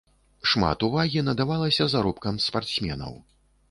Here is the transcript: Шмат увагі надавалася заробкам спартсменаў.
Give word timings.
Шмат 0.53 0.85
увагі 0.87 1.23
надавалася 1.29 1.91
заробкам 1.95 2.45
спартсменаў. 2.51 3.13